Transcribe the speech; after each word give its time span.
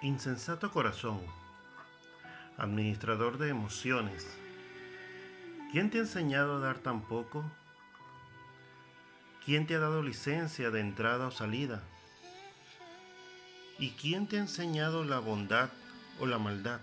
Insensato 0.00 0.70
corazón, 0.70 1.20
administrador 2.56 3.36
de 3.36 3.48
emociones, 3.48 4.24
¿quién 5.72 5.90
te 5.90 5.98
ha 5.98 6.02
enseñado 6.02 6.58
a 6.58 6.60
dar 6.60 6.78
tan 6.78 7.00
poco? 7.00 7.44
¿Quién 9.44 9.66
te 9.66 9.74
ha 9.74 9.80
dado 9.80 10.04
licencia 10.04 10.70
de 10.70 10.78
entrada 10.78 11.26
o 11.26 11.30
salida? 11.32 11.82
¿Y 13.80 13.90
quién 14.00 14.28
te 14.28 14.36
ha 14.36 14.40
enseñado 14.40 15.02
la 15.02 15.18
bondad 15.18 15.70
o 16.20 16.26
la 16.26 16.38
maldad? 16.38 16.80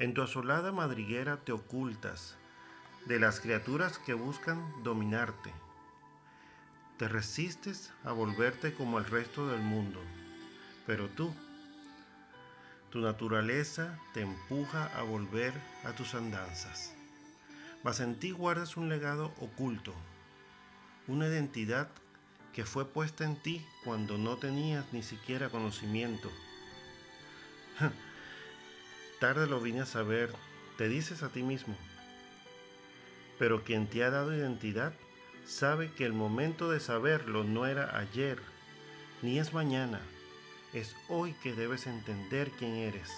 En 0.00 0.14
tu 0.14 0.22
asolada 0.22 0.72
madriguera 0.72 1.36
te 1.36 1.52
ocultas 1.52 2.34
de 3.06 3.20
las 3.20 3.38
criaturas 3.38 3.98
que 3.98 4.14
buscan 4.14 4.82
dominarte. 4.82 5.52
Te 6.98 7.06
resistes 7.06 7.92
a 8.02 8.10
volverte 8.10 8.74
como 8.74 8.98
el 8.98 9.04
resto 9.04 9.46
del 9.46 9.60
mundo 9.60 10.00
pero 10.90 11.06
tú, 11.06 11.32
tu 12.90 12.98
naturaleza 12.98 13.96
te 14.12 14.22
empuja 14.22 14.86
a 14.86 15.04
volver 15.04 15.52
a 15.84 15.92
tus 15.92 16.16
andanzas. 16.16 16.92
Mas 17.84 18.00
en 18.00 18.18
ti 18.18 18.32
guardas 18.32 18.76
un 18.76 18.88
legado 18.88 19.32
oculto, 19.38 19.94
una 21.06 21.28
identidad 21.28 21.88
que 22.52 22.64
fue 22.64 22.88
puesta 22.88 23.22
en 23.24 23.36
ti 23.36 23.64
cuando 23.84 24.18
no 24.18 24.36
tenías 24.38 24.84
ni 24.92 25.04
siquiera 25.04 25.48
conocimiento. 25.48 26.28
Tarde 29.20 29.46
lo 29.46 29.60
vine 29.60 29.82
a 29.82 29.86
saber, 29.86 30.32
te 30.76 30.88
dices 30.88 31.22
a 31.22 31.28
ti 31.28 31.44
mismo. 31.44 31.76
Pero 33.38 33.62
quien 33.62 33.86
te 33.86 34.02
ha 34.02 34.10
dado 34.10 34.34
identidad 34.34 34.92
sabe 35.46 35.92
que 35.92 36.04
el 36.04 36.14
momento 36.14 36.68
de 36.68 36.80
saberlo 36.80 37.44
no 37.44 37.66
era 37.66 37.96
ayer, 37.96 38.42
ni 39.22 39.38
es 39.38 39.52
mañana, 39.52 40.00
es 40.72 40.94
hoy 41.08 41.32
que 41.42 41.52
debes 41.52 41.86
entender 41.86 42.50
quién 42.52 42.76
eres, 42.76 43.10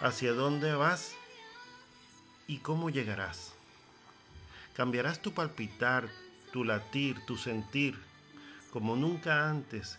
hacia 0.00 0.32
dónde 0.32 0.74
vas 0.74 1.14
y 2.46 2.58
cómo 2.58 2.90
llegarás. 2.90 3.52
Cambiarás 4.74 5.20
tu 5.20 5.32
palpitar, 5.32 6.08
tu 6.52 6.64
latir, 6.64 7.24
tu 7.26 7.36
sentir, 7.36 7.98
como 8.72 8.96
nunca 8.96 9.48
antes. 9.48 9.98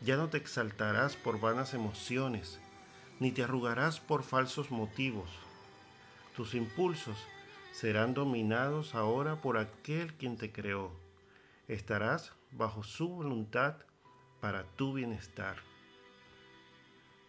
Ya 0.00 0.16
no 0.16 0.28
te 0.28 0.38
exaltarás 0.38 1.16
por 1.16 1.40
vanas 1.40 1.74
emociones, 1.74 2.58
ni 3.20 3.32
te 3.32 3.42
arrugarás 3.42 4.00
por 4.00 4.22
falsos 4.22 4.70
motivos. 4.70 5.28
Tus 6.36 6.54
impulsos 6.54 7.18
serán 7.72 8.14
dominados 8.14 8.94
ahora 8.94 9.40
por 9.40 9.58
aquel 9.58 10.14
quien 10.14 10.36
te 10.36 10.50
creó. 10.50 10.92
Estarás 11.66 12.32
bajo 12.52 12.82
su 12.82 13.08
voluntad 13.08 13.76
para 14.40 14.64
tu 14.76 14.92
bienestar. 14.92 15.56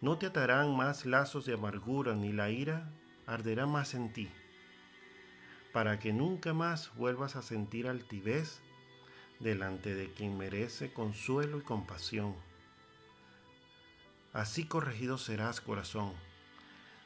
No 0.00 0.16
te 0.18 0.26
atarán 0.26 0.76
más 0.76 1.04
lazos 1.04 1.44
de 1.44 1.54
amargura, 1.54 2.14
ni 2.14 2.32
la 2.32 2.50
ira 2.50 2.90
arderá 3.26 3.66
más 3.66 3.94
en 3.94 4.12
ti, 4.12 4.30
para 5.72 5.98
que 5.98 6.12
nunca 6.12 6.54
más 6.54 6.94
vuelvas 6.94 7.36
a 7.36 7.42
sentir 7.42 7.86
altivez 7.86 8.60
delante 9.40 9.94
de 9.94 10.12
quien 10.12 10.38
merece 10.38 10.92
consuelo 10.92 11.58
y 11.58 11.62
compasión. 11.62 12.34
Así 14.32 14.64
corregido 14.64 15.18
serás, 15.18 15.60
corazón. 15.60 16.12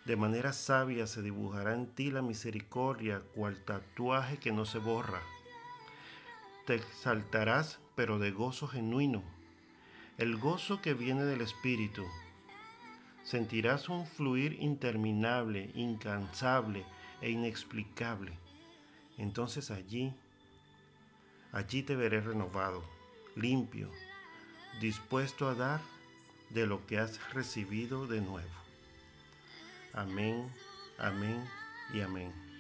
De 0.04 0.16
manera 0.16 0.52
sabia 0.52 1.06
se 1.06 1.22
dibujará 1.22 1.74
en 1.74 1.86
ti 1.86 2.10
la 2.10 2.20
misericordia, 2.20 3.22
cual 3.34 3.56
tatuaje 3.64 4.36
que 4.36 4.52
no 4.52 4.66
se 4.66 4.78
borra. 4.78 5.22
Te 6.66 6.74
exaltarás, 6.74 7.80
pero 7.96 8.18
de 8.18 8.30
gozo 8.30 8.68
genuino 8.68 9.22
el 10.16 10.36
gozo 10.36 10.80
que 10.80 10.94
viene 10.94 11.24
del 11.24 11.40
Espíritu. 11.40 12.04
Sentirás 13.24 13.88
un 13.88 14.06
fluir 14.06 14.56
interminable, 14.60 15.70
incansable 15.74 16.84
e 17.20 17.30
inexplicable. 17.30 18.38
Entonces 19.18 19.70
allí, 19.70 20.12
allí 21.52 21.82
te 21.82 21.96
veré 21.96 22.20
renovado, 22.20 22.84
limpio, 23.34 23.90
dispuesto 24.80 25.48
a 25.48 25.54
dar 25.54 25.80
de 26.50 26.66
lo 26.66 26.86
que 26.86 26.98
has 26.98 27.32
recibido 27.32 28.06
de 28.06 28.20
nuevo. 28.20 28.54
Amén, 29.92 30.48
amén 30.98 31.44
y 31.92 32.00
amén. 32.00 32.53